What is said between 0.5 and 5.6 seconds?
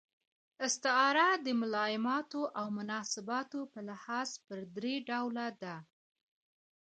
استعاره د ملایماتو او مناسباتو په لحاظ پر درې ډوله